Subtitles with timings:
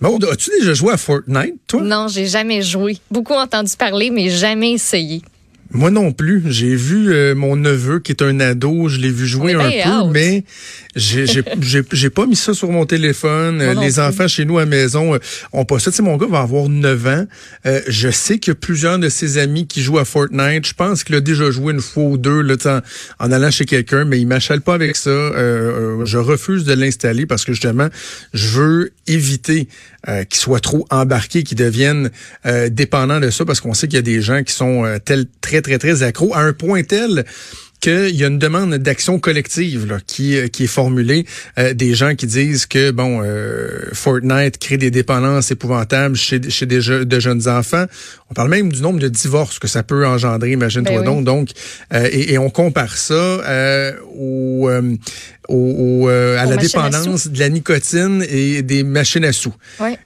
[0.00, 1.82] Maud, as-tu déjà joué à Fortnite, toi?
[1.82, 2.98] Non, j'ai jamais joué.
[3.10, 5.22] Beaucoup entendu parler, mais jamais essayé.
[5.70, 6.42] Moi non plus.
[6.46, 10.10] J'ai vu euh, mon neveu qui est un ado, je l'ai vu jouer un peu,
[10.12, 10.44] mais
[10.96, 13.62] j'ai j'ai pas mis ça sur mon téléphone.
[13.80, 15.18] les enfants chez nous à la maison euh,
[15.52, 15.90] ont pas ça.
[15.90, 17.26] Tu sais, mon gars va avoir 9 ans.
[17.66, 20.66] Euh, je sais que plusieurs de ses amis qui jouent à Fortnite.
[20.66, 23.66] Je pense qu'il a déjà joué une fois ou deux là, en, en allant chez
[23.66, 25.10] quelqu'un, mais il m'achète pas avec ça.
[25.10, 27.88] je refuse de l'installer parce que justement,
[28.32, 29.68] je veux éviter
[30.06, 32.10] qu'il soit trop embarqué, qu'il devienne
[32.70, 35.57] dépendant de ça, parce qu'on sait qu'il y a des gens qui sont tels très
[35.62, 37.24] très, très, accro, à un point tel
[37.80, 41.26] qu'il y a une demande d'action collective qui, euh, qui est formulée.
[41.58, 46.66] Euh, des gens qui disent que bon, euh, Fortnite crée des dépendances épouvantables chez, chez
[46.66, 47.86] des de jeunes enfants.
[48.30, 51.24] On parle même du nombre de divorces que ça peut engendrer, imagine-toi ben donc.
[51.24, 51.50] Donc,
[51.94, 54.68] et, et, on compare ça au
[55.48, 59.54] au, euh, à la dépendance de la nicotine et des machines à sous.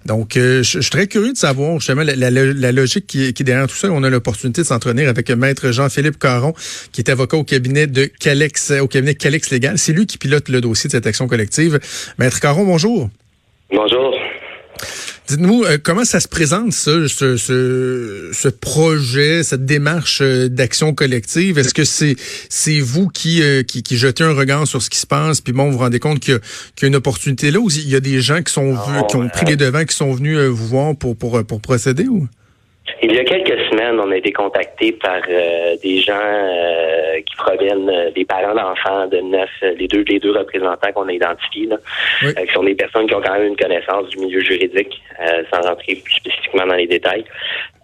[0.07, 3.45] Donc, euh, je, suis très curieux de savoir justement la, la, logique qui, qui, est
[3.45, 3.88] derrière tout ça.
[3.91, 6.55] On a l'opportunité de s'entretenir avec maître Jean-Philippe Caron,
[6.93, 9.79] qui est avocat au cabinet de Calex, au cabinet Calex Légal.
[9.79, 11.80] C'est lui qui pilote le dossier de cette action collective.
[12.18, 13.11] Maître Caron, bonjour.
[13.71, 14.15] Bonjour.
[15.28, 21.59] Dites-nous, euh, comment ça se présente, ça, ce, ce, projet, cette démarche euh, d'action collective?
[21.59, 24.98] Est-ce que c'est c'est vous qui, euh, qui, qui, jetez un regard sur ce qui
[24.98, 27.70] se passe, puis bon, vous vous rendez compte qu'il y, a une opportunité là, ou
[27.70, 28.76] il y a des gens qui sont
[29.09, 32.09] qui ont pris les devants, qui sont venus vous voir pour, pour, pour procéder?
[32.09, 32.26] ou?
[33.02, 35.20] Il y a quelques semaines, on a été contactés par
[35.82, 36.12] des gens
[37.26, 41.66] qui proviennent des parents d'enfants de neuf, les deux, les deux représentants qu'on a identifiés,
[41.66, 41.76] là,
[42.20, 45.02] qui sont des personnes qui ont quand même une connaissance du milieu juridique,
[45.52, 47.24] sans rentrer plus spécifiquement dans les détails.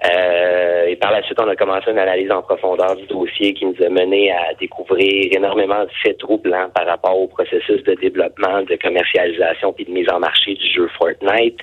[0.05, 3.67] Euh, et par la suite, on a commencé une analyse en profondeur du dossier qui
[3.67, 8.63] nous a mené à découvrir énormément de faits troublants par rapport au processus de développement,
[8.63, 11.59] de commercialisation puis de mise en marché du jeu Fortnite.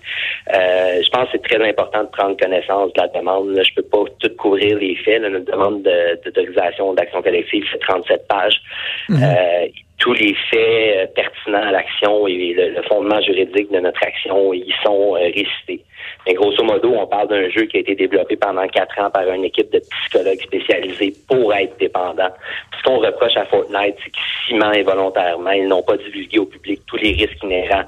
[0.53, 3.57] Euh, je pense que c'est très important de prendre connaissance de la demande.
[3.63, 5.21] Je peux pas tout couvrir les faits.
[5.21, 5.83] Notre demande
[6.23, 8.61] d'autorisation d'action collective, c'est 37 pages.
[9.09, 9.23] Mhm.
[9.23, 9.67] Euh,
[9.97, 15.11] tous les faits pertinents à l'action et le, fondement juridique de notre action y sont
[15.11, 15.81] récités.
[16.25, 19.29] Mais grosso modo, on parle d'un jeu qui a été développé pendant quatre ans par
[19.31, 22.29] une équipe de psychologues spécialisés pour être dépendant.
[22.77, 26.81] Ce qu'on reproche à Fortnite, c'est qu'ils ciment involontairement, ils n'ont pas divulgué au public
[26.87, 27.85] tous les risques inhérents,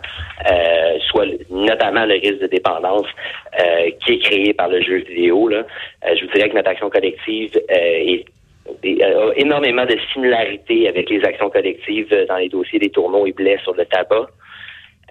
[0.49, 3.07] euh, soit notamment le risque de dépendance
[3.59, 5.47] euh, qui est créé par le jeu vidéo.
[5.47, 5.63] Là.
[6.05, 8.25] Euh, je vous dirais que notre action collective est
[8.83, 13.57] a énormément de similarités avec les actions collectives dans les dossiers des tourneaux et blés
[13.63, 14.27] sur le tabac.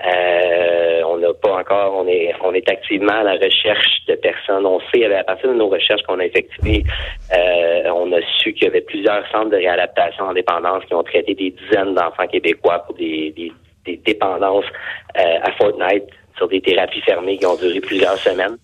[0.04, 4.66] Euh, on n'a pas encore, on est, on est activement à la recherche de personnes.
[4.66, 6.84] On sait, à partir de nos recherches qu'on a effectuées,
[7.32, 11.02] euh, on a su qu'il y avait plusieurs centres de réadaptation en dépendance qui ont
[11.02, 13.52] traité des dizaines d'enfants québécois pour des, des,
[14.04, 14.64] dépendances
[15.16, 16.04] euh, à Fortnite
[16.36, 18.56] sur des thérapies fermées qui ont duré plusieurs semaines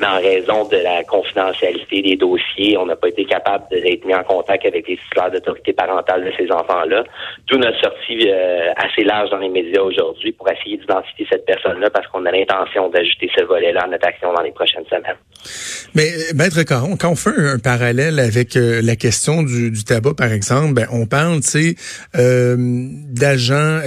[0.00, 4.14] mais en raison de la confidentialité des dossiers, on n'a pas été capable d'être mis
[4.14, 7.04] en contact avec les titulaires d'autorité parentale de ces enfants-là.
[7.46, 11.90] D'où notre sortie euh, assez large dans les médias aujourd'hui pour essayer d'identifier cette personne-là
[11.90, 15.16] parce qu'on a l'intention d'ajouter ce volet-là à notre action dans les prochaines semaines.
[15.94, 20.32] Mais, Maître Caron, quand on fait un, parallèle avec euh, la question du, tabac, par
[20.32, 21.40] exemple, ben, on parle,
[22.16, 23.80] euh, d'agents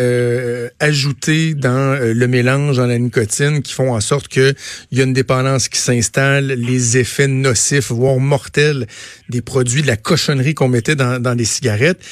[0.79, 4.53] ajoutés dans le mélange, dans la nicotine, qui font en sorte qu'il
[4.91, 8.87] y a une dépendance qui s'installent, les effets nocifs, voire mortels
[9.29, 12.03] des produits, de la cochonnerie qu'on mettait dans, dans les cigarettes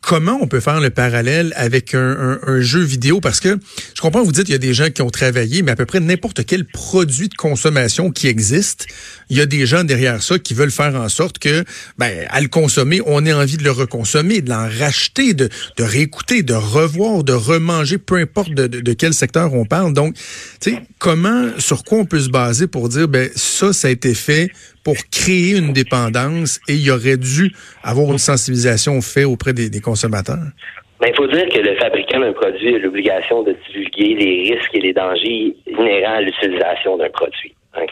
[0.00, 3.20] comment on peut faire le parallèle avec un, jeu vidéo?
[3.20, 3.58] Parce que
[3.94, 5.86] je comprends, vous dites, il y a des gens qui ont travaillé, mais à peu
[5.86, 8.86] près n'importe quel produit de consommation qui existe,
[9.30, 11.64] il y a des gens derrière ça qui veulent faire en sorte que,
[11.98, 15.82] ben, à le consommer, on ait envie de le reconsommer, de l'en racheter, de, de
[15.82, 19.94] réécouter, de revoir, de remanger, peu importe de, quel secteur on parle.
[19.94, 20.14] Donc,
[20.60, 23.90] tu sais, comment, sur quoi on peut se baser pour dire, ben, ça, ça a
[23.90, 24.50] été fait
[24.84, 29.61] pour créer une dépendance et il y aurait dû avoir une sensibilisation faite auprès des,
[29.80, 30.52] consommateurs?
[31.00, 34.74] Ben, il faut dire que le fabricant d'un produit a l'obligation de divulguer les risques
[34.74, 37.54] et les dangers inhérents à l'utilisation d'un produit.
[37.76, 37.86] Euh,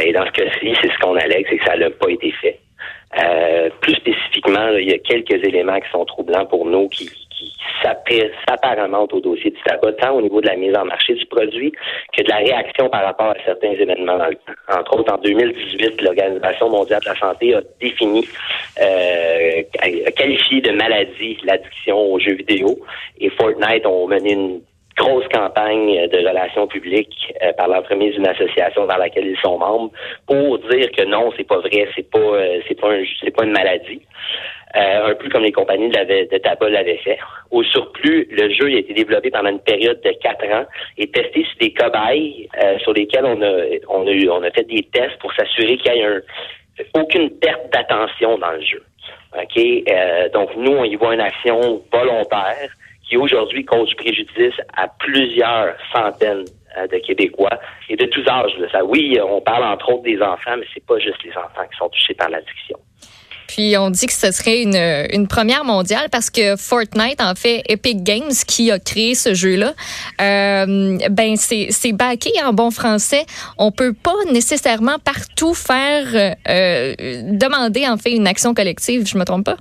[0.00, 2.58] et dans ce cas-ci, c'est ce qu'on allègue, c'est que ça n'a pas été fait.
[3.22, 7.10] Euh, plus spécifiquement, il y a quelques éléments qui sont troublants pour nous, qui,
[8.48, 11.72] s'apparentent au dossier du tabac, tant au niveau de la mise en marché du produit
[12.16, 14.18] que de la réaction par rapport à certains événements.
[14.68, 18.24] Entre autres, en 2018, l'Organisation mondiale de la santé a défini,
[18.80, 19.62] euh,
[20.16, 22.78] qualifié de maladie l'addiction aux jeux vidéo
[23.20, 24.60] et Fortnite ont mené une
[24.96, 29.90] grosse campagne de relations publiques euh, par l'entremise d'une association dans laquelle ils sont membres
[30.26, 32.90] pour dire que non, c'est pas vrai, c'est pas euh, c'est pas
[33.22, 34.02] c'est pas une maladie.
[34.74, 37.18] Euh, un peu comme les compagnies de, de tabac l'avaient fait.
[37.50, 40.64] Au surplus, le jeu a été développé pendant une période de quatre ans
[40.96, 42.48] et testé sur des cobayes
[42.78, 43.52] sur lesquels on a
[43.90, 46.22] on a eu, on a fait des tests pour s'assurer qu'il y ait un,
[46.94, 48.82] aucune perte d'attention dans le jeu.
[49.34, 50.32] OK?
[50.32, 52.70] donc nous, on y voit une action volontaire
[53.08, 56.44] qui aujourd'hui cause préjudice à plusieurs centaines
[56.78, 57.58] euh, de Québécois
[57.88, 58.52] et de tous âges.
[58.70, 61.76] Ça, oui, on parle entre autres des enfants, mais c'est pas juste les enfants qui
[61.76, 62.78] sont touchés par l'addiction.
[63.52, 64.78] Puis on dit que ce serait une,
[65.12, 69.74] une, première mondiale parce que Fortnite, en fait, Epic Games, qui a créé ce jeu-là,
[70.22, 73.26] euh, ben c'est backé en bon français.
[73.58, 76.94] On peut pas nécessairement partout faire euh,
[77.30, 79.06] demander en fait une action collective.
[79.06, 79.56] Je me trompe pas?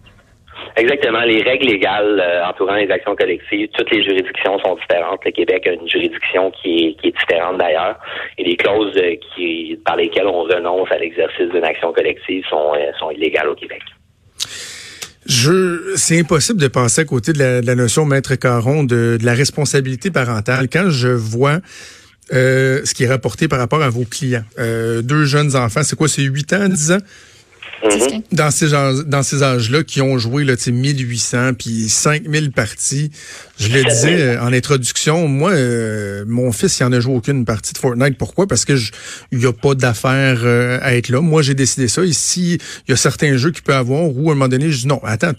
[0.77, 1.21] Exactement.
[1.21, 5.23] Les règles légales euh, entourant les actions collectives, toutes les juridictions sont différentes.
[5.25, 7.99] Le Québec a une juridiction qui est, différente d'ailleurs.
[8.37, 12.73] Et les clauses euh, qui, par lesquelles on renonce à l'exercice d'une action collective sont,
[12.75, 13.81] euh, sont illégales au Québec.
[15.25, 19.33] Je, c'est impossible de passer à côté de la, notion, maître Caron, de, de, la
[19.33, 20.67] responsabilité parentale.
[20.71, 21.59] Quand je vois
[22.31, 26.23] ce qui est rapporté par rapport à vos clients, deux jeunes enfants, c'est quoi, c'est
[26.23, 26.97] 8 ans, 10 ans?
[27.83, 28.21] Mhm.
[28.31, 33.11] Dans ces dans ces âges-là qui ont joué là, 1800 puis 5000 parties.
[33.57, 37.73] Je le disais en introduction, moi euh, mon fils il en a joué aucune partie
[37.73, 38.17] de Fortnite.
[38.17, 38.47] Pourquoi?
[38.47, 38.73] Parce que
[39.31, 41.21] il y a pas d'affaire euh, à être là.
[41.21, 42.03] Moi j'ai décidé ça.
[42.03, 44.81] Ici, il y a certains jeux qu'il peut avoir où à un moment donné je
[44.81, 45.33] dis non, attends,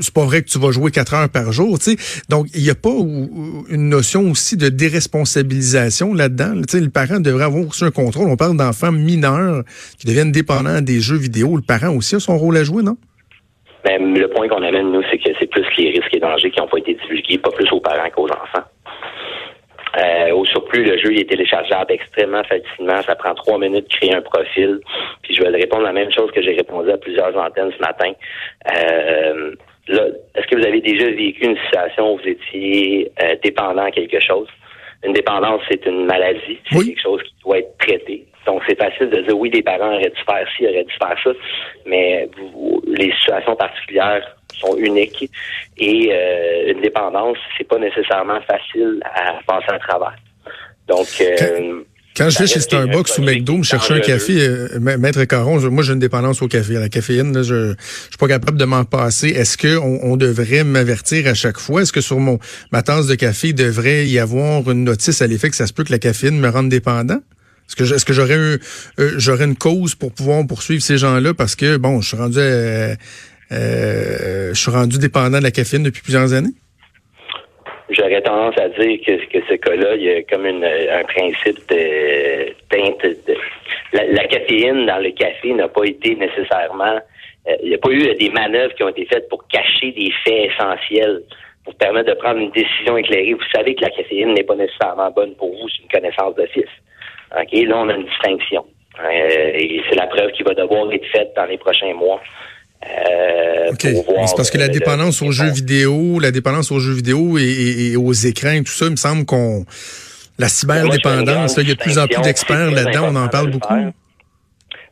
[0.00, 1.96] c'est pas vrai que tu vas jouer quatre heures par jour, tu sais.
[2.28, 6.54] Donc il y a pas une notion aussi de déresponsabilisation là-dedans.
[6.62, 8.28] Tu sais, le parent devrait avoir aussi un contrôle.
[8.28, 9.64] On parle d'enfants mineurs
[9.98, 12.96] qui deviennent dépendants des jeux vidéo le parent aussi a son rôle à jouer, non?
[13.84, 16.60] Ben, le point qu'on amène, nous, c'est que c'est plus les risques et dangers qui
[16.60, 18.66] n'ont pas été divulgués, pas plus aux parents qu'aux enfants.
[19.98, 23.02] Euh, au surplus, le jeu est téléchargeable extrêmement facilement.
[23.02, 24.80] Ça prend trois minutes de créer un profil.
[25.22, 28.12] Puis je vais répondre la même chose que j'ai répondu à plusieurs antennes ce matin.
[28.76, 29.54] Euh,
[29.88, 34.20] est-ce que vous avez déjà vécu une situation où vous étiez euh, dépendant à quelque
[34.20, 34.46] chose?
[35.04, 36.58] Une dépendance, c'est une maladie.
[36.70, 38.26] C'est quelque chose qui doit être traité.
[38.46, 41.16] Donc, c'est facile de dire oui, les parents auraient dû faire ci, auraient dû faire
[41.22, 41.30] ça,
[41.86, 42.28] mais
[42.86, 45.30] les situations particulières sont uniques
[45.76, 50.16] et euh, une dépendance, c'est pas nécessairement facile à passer à travers.
[50.88, 51.82] Donc, euh,
[52.16, 55.82] quand je vais chez Starbucks ou McDo me chercher un café, euh, Maître Caron, moi
[55.84, 56.76] j'ai une dépendance au café.
[56.76, 59.28] À la caféine, je, je suis pas capable de m'en passer.
[59.28, 61.82] Est-ce qu'on on devrait m'avertir à chaque fois?
[61.82, 62.38] Est-ce que sur mon
[62.72, 65.72] ma tasse de café, il devrait y avoir une notice à l'effet que ça se
[65.72, 67.20] peut que la caféine me rende dépendant?
[67.78, 68.58] Est-ce que euh,
[69.18, 71.32] j'aurais une cause pour pouvoir poursuivre ces gens-là?
[71.34, 72.38] Parce que bon, je suis rendu
[73.52, 76.54] euh, suis rendu dépendant de la caféine depuis plusieurs années?
[77.90, 83.02] J'aurais tendance à dire que, ce cas-là, il y a comme un principe de teinte.
[83.02, 83.34] De,
[83.92, 87.00] la, caféine dans le café n'a pas été nécessairement.
[87.48, 90.12] Euh, il n'y a pas eu des manœuvres qui ont été faites pour cacher des
[90.24, 91.22] faits essentiels,
[91.64, 93.34] pour permettre de prendre une décision éclairée.
[93.34, 96.70] Vous savez que la caféine n'est pas nécessairement bonne pour vous, c'est une connaissance d'office.
[97.36, 98.64] OK, là, on a une distinction.
[98.98, 102.20] Euh, et c'est la preuve qui va devoir être faite dans les prochains mois.
[102.86, 107.94] Euh, c'est parce que la dépendance aux jeux vidéo, la dépendance aux jeux vidéo et,
[107.96, 109.64] aux écrans, tout ça, il me semble qu'on
[110.38, 113.74] la cyberdépendance, il y a de plus en plus d'experts là-dedans, on en parle beaucoup.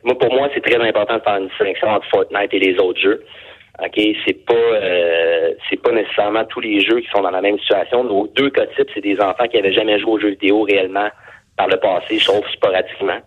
[0.04, 3.00] Moi, pour moi, c'est très important de faire une distinction entre Fortnite et les autres
[3.00, 3.24] jeux.
[3.82, 7.58] OK, c'est pas euh, c'est pas nécessairement tous les jeux qui sont dans la même
[7.60, 8.04] situation.
[8.04, 11.08] Nos deux cas types, c'est des enfants qui avaient jamais joué aux jeux vidéo réellement
[11.58, 13.20] par le passé, sauf sporadiquement.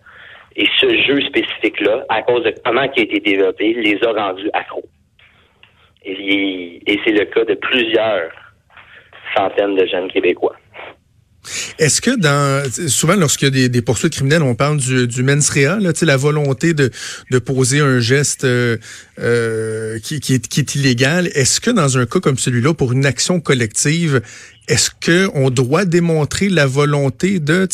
[0.56, 4.50] Et ce jeu spécifique-là, à cause de comment il a été développé, les a rendus
[4.52, 4.84] accros.
[6.04, 8.30] Et, et c'est le cas de plusieurs
[9.36, 10.56] centaines de jeunes Québécois.
[11.78, 15.22] Est-ce que dans souvent lorsqu'il y a des, des, poursuites criminelles, on parle du, du
[15.22, 16.90] mens rea, là, la volonté de,
[17.30, 18.76] de poser un geste euh,
[19.20, 21.28] euh, qui, qui, est, qui est illégal.
[21.34, 24.22] Est-ce que dans un cas comme celui-là, pour une action collective,
[24.68, 27.66] est-ce que on doit démontrer la volonté de,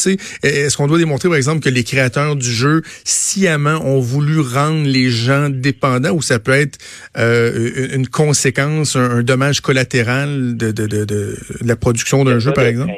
[0.43, 4.87] est-ce qu'on doit démontrer par exemple que les créateurs du jeu sciemment ont voulu rendre
[4.87, 6.79] les gens dépendants ou ça peut être
[7.19, 12.65] euh, une conséquence, un, dommage collatéral de, de, de, de la production d'un jeu par
[12.65, 12.93] exemple?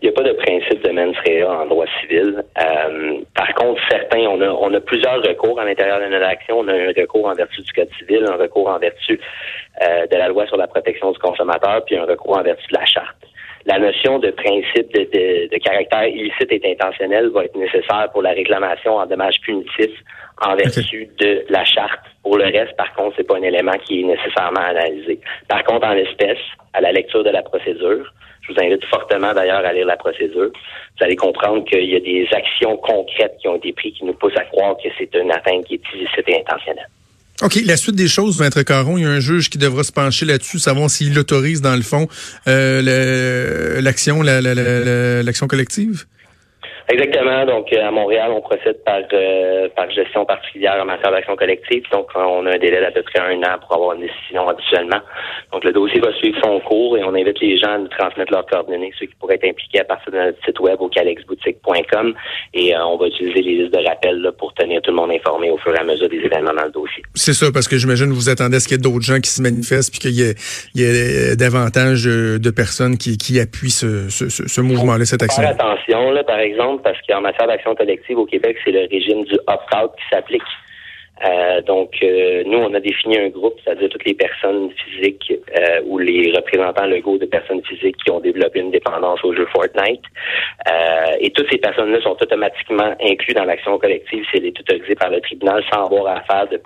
[0.00, 0.32] Il n'y a pas de
[1.04, 2.44] rea en droit civil.
[2.60, 6.60] Euh, par contre, certains, on a, on a plusieurs recours à l'intérieur de notre action.
[6.60, 9.20] On a un recours en vertu du Code civil, un recours en vertu
[9.82, 12.78] euh, de la loi sur la protection du consommateur, puis un recours en vertu de
[12.78, 13.16] la charte.
[13.66, 18.22] La notion de principe de, de, de caractère illicite et intentionnel va être nécessaire pour
[18.22, 20.02] la réclamation en dommages punitifs
[20.40, 22.00] en vertu de la charte.
[22.22, 25.20] Pour le reste, par contre, c'est pas un élément qui est nécessairement analysé.
[25.48, 26.38] Par contre, en l'espèce,
[26.74, 28.04] à la lecture de la procédure,
[28.40, 30.50] Je vous invite fortement d'ailleurs à lire la procédure.
[30.50, 34.14] Vous allez comprendre qu'il y a des actions concrètes qui ont été prises qui nous
[34.14, 36.88] poussent à croire que c'est une atteinte qui est illicite et intentionnelle.
[37.42, 39.92] OK, la suite des choses, Maître Caron, il y a un juge qui devra se
[39.92, 42.08] pencher là-dessus, savoir s'il autorise, dans le fond,
[42.48, 46.04] euh, l'action l'action collective?
[46.90, 47.44] Exactement.
[47.44, 51.82] Donc, euh, à Montréal, on procède par, euh, par gestion particulière en matière d'action collective.
[51.92, 55.00] Donc, on a un délai d'à peu près un an pour avoir une décision habituellement.
[55.52, 58.32] Donc, le dossier va suivre son cours et on invite les gens à nous transmettre
[58.32, 62.14] leurs coordonnées, ceux qui pourraient être impliqués à partir de notre site web au calexboutique.com
[62.54, 65.10] et euh, on va utiliser les listes de rappel là, pour tenir tout le monde
[65.10, 67.02] informé au fur et à mesure des événements dans le dossier.
[67.14, 69.20] C'est ça, parce que j'imagine que vous attendez à ce qu'il y ait d'autres gens
[69.20, 70.34] qui se manifestent puis qu'il y,
[70.74, 75.42] y, ait davantage de personnes qui, qui appuient ce, ce, ce mouvement-là, cette action.
[75.42, 79.24] Faire attention, là, par exemple, parce qu'en matière d'action collective au Québec, c'est le régime
[79.24, 80.42] du opt-out qui s'applique.
[81.24, 85.80] Euh, donc, euh, nous, on a défini un groupe, c'est-à-dire toutes les personnes physiques euh,
[85.86, 90.04] ou les représentants légaux de personnes physiques qui ont développé une dépendance au jeu Fortnite.
[91.20, 95.10] et toutes ces personnes-là sont automatiquement incluses dans l'action collective si elle est autorisée par
[95.10, 96.56] le tribunal sans avoir à faire de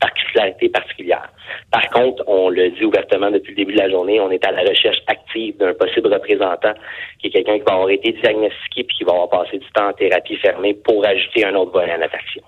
[0.00, 1.28] particularité particulière.
[1.70, 4.52] Par contre, on le dit ouvertement depuis le début de la journée, on est à
[4.52, 6.74] la recherche active d'un possible représentant
[7.20, 9.88] qui est quelqu'un qui va avoir été diagnostiqué puis qui va avoir passé du temps
[9.88, 12.42] en thérapie fermée pour ajouter un autre volet à notre action.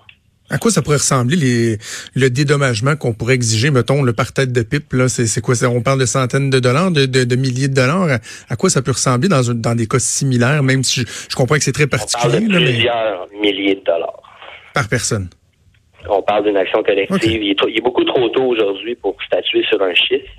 [0.51, 1.77] À quoi ça pourrait ressembler les,
[2.13, 5.55] le dédommagement qu'on pourrait exiger, mettons, le par tête de pipe, là, c'est, quoi?
[5.63, 8.19] On parle de centaines de dollars, de, de, milliers de dollars.
[8.49, 11.63] À, quoi ça peut ressembler dans, dans des cas similaires, même si je, comprends que
[11.63, 12.39] c'est très particulier?
[12.43, 14.21] On parle de plusieurs milliers de dollars.
[14.73, 15.29] Par personne.
[16.09, 17.43] On parle d'une action collective.
[17.43, 20.29] Il, est beaucoup trop tôt aujourd'hui pour statuer sur un chiffre.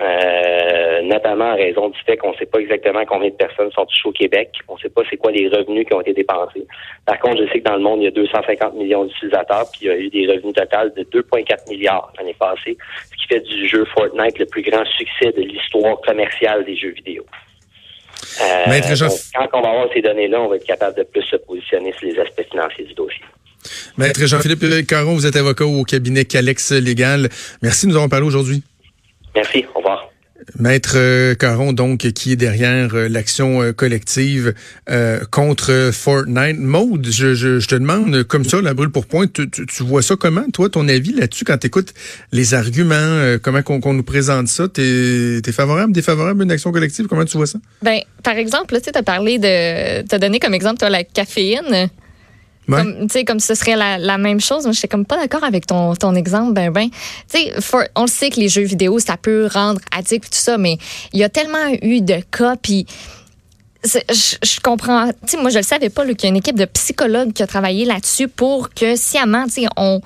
[0.00, 3.84] Euh, notamment en raison du fait qu'on ne sait pas exactement combien de personnes sont
[3.84, 4.50] touchées au Québec.
[4.68, 6.66] On ne sait pas c'est quoi les revenus qui ont été dépensés.
[7.04, 9.82] Par contre, je sais que dans le monde, il y a 250 millions d'utilisateurs, puis
[9.82, 12.78] il y a eu des revenus totaux de 2,4 milliards l'année passée,
[13.10, 16.92] ce qui fait du jeu Fortnite le plus grand succès de l'histoire commerciale des jeux
[16.92, 17.24] vidéo.
[18.40, 18.80] Euh,
[19.34, 22.08] quand on va avoir ces données-là, on va être capable de plus se positionner sur
[22.08, 23.24] les aspects financiers du dossier.
[23.98, 27.28] Maître Jean-Philippe Caron, vous êtes avocat au cabinet Calex Légal.
[27.62, 28.62] Merci de nous avoir parlé aujourd'hui.
[29.34, 29.64] Merci.
[29.74, 30.12] Au revoir.
[30.58, 34.54] Maître euh, Caron, donc, qui est derrière euh, l'action euh, collective
[35.30, 36.58] contre Fortnite.
[36.58, 39.48] Maude, je, te demande, comme ça, la brûle pour point, tu,
[39.80, 41.94] vois ça comment, toi, ton avis là-dessus, quand tu écoutes
[42.32, 44.68] les arguments, comment qu'on nous présente ça?
[44.68, 47.06] T'es es favorable, défavorable à une action collective?
[47.06, 47.58] Comment tu vois ça?
[47.82, 50.06] Ben, par exemple, tu as parlé de...
[50.06, 51.88] Tu as donné comme exemple, toi, la caféine.
[52.68, 54.64] Comme, comme ce serait la, même chose.
[54.64, 56.88] Moi, je suis comme pas d'accord avec ton, ton exemple, ben, ben.
[57.96, 60.78] on le sait que les jeux vidéo, ça peut rendre addict tout ça, mais
[61.12, 62.86] il y a tellement eu de cas, puis
[63.84, 65.10] je, comprends.
[65.26, 67.46] Tu moi, je le savais pas, qu'il y a une équipe de psychologues qui a
[67.46, 70.00] travaillé là-dessus pour que sciemment, on,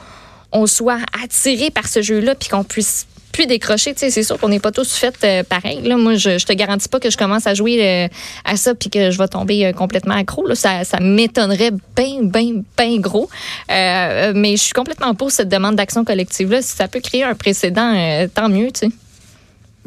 [0.52, 3.92] on soit attiré par ce jeu-là, puis qu'on puisse plus décrocher.
[3.94, 5.80] C'est sûr qu'on n'est pas tous faits euh, pareil.
[5.82, 8.08] Moi, je, je te garantis pas que je commence à jouer euh,
[8.46, 10.54] à ça puis que je vais tomber euh, complètement accro.
[10.54, 13.28] Ça, m'étonnerait bien, bien, bien gros.
[13.68, 16.62] mais je suis complètement pour cette demande d'action collective-là.
[16.62, 17.92] Si ça peut créer un précédent,
[18.34, 18.88] tant mieux, sais.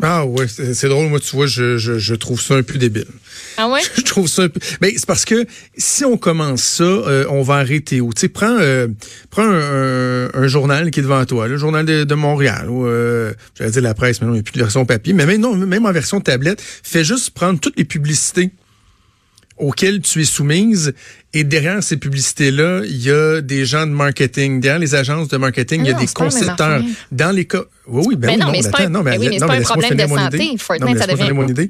[0.01, 1.09] Ah ouais, c'est drôle.
[1.09, 3.05] Moi, tu vois, je, je, je, trouve ça un peu débile.
[3.57, 3.81] Ah ouais?
[3.95, 4.59] Je trouve ça un peu...
[4.81, 5.45] Mais c'est parce que
[5.77, 8.13] si on commence ça, euh, on va arrêter où?
[8.13, 8.87] Tu sais, prends, euh,
[9.29, 13.33] prends un, un, journal qui est devant toi, le journal de, de Montréal, ou euh,
[13.55, 15.13] j'allais dire la presse, mais non, il n'y a plus de version papier.
[15.13, 18.51] Mais même, non, même en version tablette, fais juste prendre toutes les publicités
[19.57, 20.93] auxquelles tu es soumise.
[21.33, 24.59] Et derrière ces publicités-là, il y a des gens de marketing.
[24.61, 26.81] Derrière les agences de marketing, il y a des concepteurs.
[27.11, 27.63] Dans les cas...
[27.87, 29.95] Oui, oui, ben mais non, mais c'est pas, non, mais, oui, mais pas un problème
[29.95, 30.55] de santé.
[30.57, 31.31] Fortnite, ça devient...
[31.33, 31.67] Mon idée.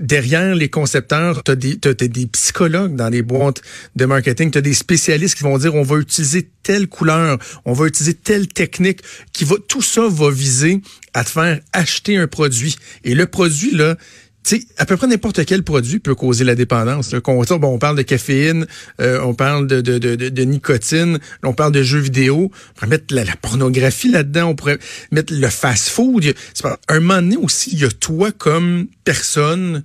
[0.00, 3.62] Derrière les concepteurs, tu as, des, des psychologues dans les boîtes
[3.94, 7.74] de marketing, tu as des spécialistes qui vont dire on va utiliser telle couleur, on
[7.74, 10.82] va utiliser telle technique, qui va tout ça va viser
[11.14, 12.76] à te faire acheter un produit.
[13.04, 13.96] Et le produit là,
[14.42, 17.12] sais, à peu près n'importe quel produit peut causer la dépendance.
[17.12, 18.66] Bon, on parle de caféine,
[19.00, 22.86] euh, on parle de, de, de, de, nicotine, on parle de jeux vidéo, on pourrait
[22.86, 24.78] mettre la, pornographie là-dedans, on pourrait
[25.10, 26.34] mettre le fast-food.
[26.88, 29.84] Un moment donné aussi, il y a toi comme personne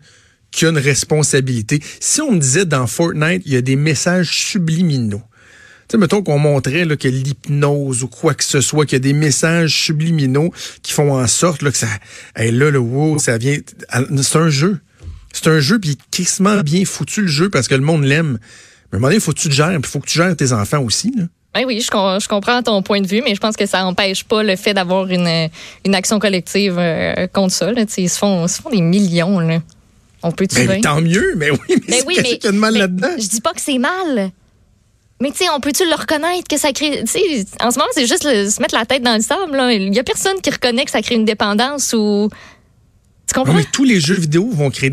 [0.51, 1.81] qui a une responsabilité.
[1.99, 5.23] Si on me disait dans Fortnite, il y a des messages subliminaux
[5.93, 8.99] sais, mettons qu'on montrait là, que l'hypnose ou quoi que ce soit, qu'il y a
[8.99, 11.87] des messages subliminaux qui font en sorte là, que ça.
[12.35, 13.57] Hey, là, le wow, ça vient.
[14.21, 14.79] C'est un jeu.
[15.31, 18.37] C'est un jeu, puis crissement bien foutu le jeu parce que le monde l'aime.
[18.91, 20.07] Mais à un moment donné, il faut que tu te gères, puis il faut que
[20.07, 21.11] tu gères tes enfants aussi.
[21.15, 21.23] Là.
[21.55, 24.23] Oui, oui, je, je, comprends ton point de vue, mais je pense que ça n'empêche
[24.23, 25.49] pas le fait d'avoir une,
[25.85, 27.71] une action collective euh, contre ça.
[27.71, 27.83] Là.
[27.97, 29.39] Ils, se font, ils se font des millions.
[29.39, 29.59] Là.
[30.23, 30.65] On peut tuer.
[30.65, 33.15] Ben, tant mieux, mais oui, mais, mais oui, mais, y a de mal là-dedans?
[33.19, 34.31] Je dis pas que c'est mal.
[35.21, 37.01] Mais tu sais, on peut-tu le reconnaître que ça crée.
[37.05, 39.57] Tu sais, en ce moment, c'est juste se mettre la tête dans le sable.
[39.71, 42.29] Il y a personne qui reconnaît que ça crée une dépendance ou.
[43.25, 43.53] Tu comprends?
[43.53, 44.81] mais tous les jeux vidéo vont créer